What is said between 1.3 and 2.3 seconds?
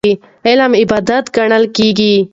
ګڼل کېږي.